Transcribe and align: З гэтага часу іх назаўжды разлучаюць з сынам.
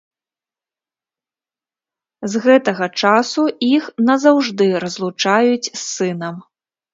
З 2.33 2.41
гэтага 2.45 2.87
часу 3.03 3.41
іх 3.75 3.83
назаўжды 4.07 4.65
разлучаюць 4.87 5.69
з 5.69 5.79
сынам. 5.93 6.35